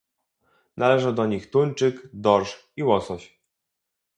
Należą 0.77 1.15
do 1.15 1.25
nich 1.25 1.51
tuńczyk, 1.51 2.09
dorsz 2.13 2.71
i 2.75 2.83
łosoś 2.83 3.39